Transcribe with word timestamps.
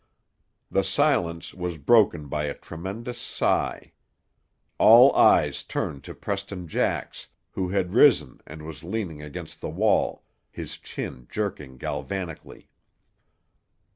The 0.71 0.83
silence 0.83 1.53
was 1.53 1.77
broken 1.77 2.27
by 2.27 2.45
a 2.45 2.55
tremendous 2.55 3.19
sigh. 3.19 3.93
All 4.79 5.13
eyes 5.15 5.61
turned 5.61 6.03
to 6.05 6.15
Preston 6.15 6.67
Jax, 6.67 7.27
who 7.51 7.69
had 7.69 7.93
risen 7.93 8.41
and 8.47 8.63
was 8.63 8.83
leaning 8.83 9.21
against 9.21 9.61
the 9.61 9.69
wall, 9.69 10.23
his 10.49 10.77
chin 10.77 11.27
jerking 11.29 11.77
galvanically. 11.77 12.67